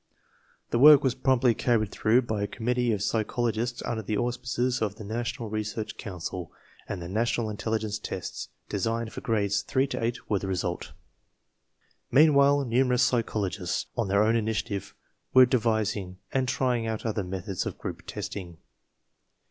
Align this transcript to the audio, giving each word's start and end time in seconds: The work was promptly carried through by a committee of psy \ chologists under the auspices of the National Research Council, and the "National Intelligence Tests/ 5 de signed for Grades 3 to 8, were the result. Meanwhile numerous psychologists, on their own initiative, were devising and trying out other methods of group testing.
The 0.71 0.79
work 0.79 1.03
was 1.03 1.13
promptly 1.13 1.53
carried 1.53 1.91
through 1.91 2.23
by 2.23 2.41
a 2.41 2.47
committee 2.47 2.91
of 2.91 3.03
psy 3.03 3.21
\ 3.23 3.23
chologists 3.23 3.83
under 3.87 4.01
the 4.01 4.17
auspices 4.17 4.81
of 4.81 4.95
the 4.95 5.03
National 5.03 5.47
Research 5.51 5.95
Council, 5.95 6.51
and 6.89 6.99
the 6.99 7.07
"National 7.07 7.51
Intelligence 7.51 7.99
Tests/ 7.99 8.47
5 8.69 8.69
de 8.69 8.79
signed 8.79 9.13
for 9.13 9.21
Grades 9.21 9.61
3 9.61 9.85
to 9.85 10.03
8, 10.03 10.27
were 10.27 10.39
the 10.39 10.47
result. 10.47 10.93
Meanwhile 12.09 12.65
numerous 12.65 13.03
psychologists, 13.03 13.85
on 13.95 14.07
their 14.07 14.23
own 14.23 14.35
initiative, 14.35 14.95
were 15.35 15.45
devising 15.45 16.17
and 16.31 16.47
trying 16.47 16.87
out 16.87 17.05
other 17.05 17.23
methods 17.23 17.67
of 17.67 17.77
group 17.77 18.01
testing. 18.07 18.57